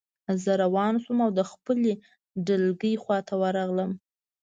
[0.43, 1.93] زه روان شوم او د خپلې
[2.47, 3.91] ډلګۍ خواته ورغلم